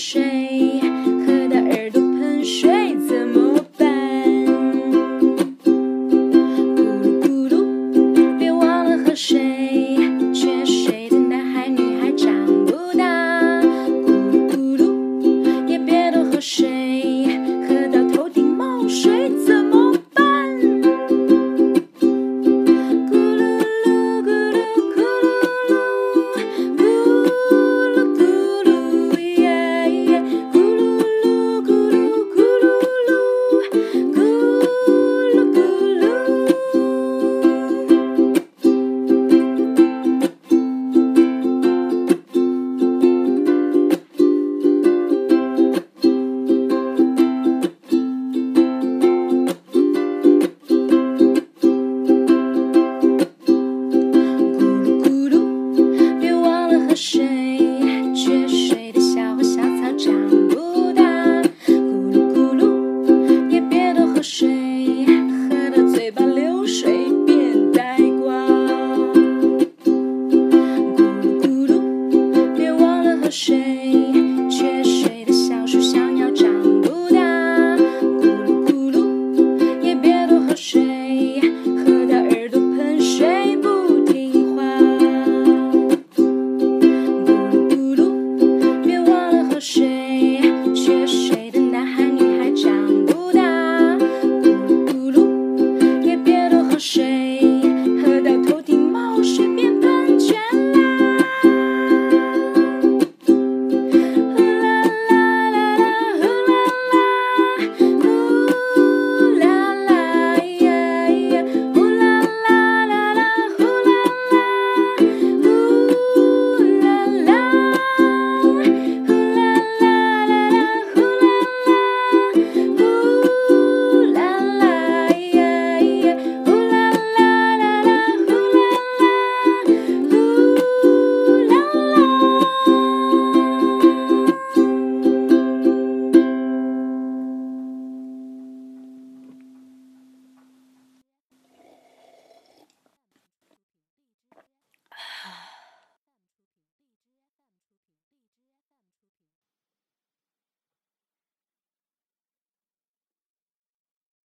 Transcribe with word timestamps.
shame. 0.00 0.39